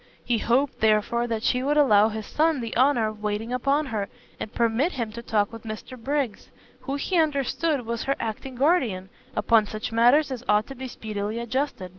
[0.25, 4.09] He hoped, therefore, that she would allow his son the honour of waiting upon her,
[4.39, 9.09] and permit him to talk with Mr Briggs, who he understood was her acting guardian,
[9.35, 11.89] upon such matters as ought to be speedily adjusted.